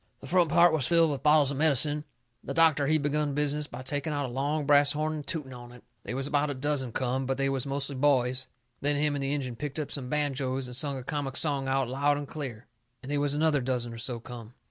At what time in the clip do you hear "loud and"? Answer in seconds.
11.87-12.27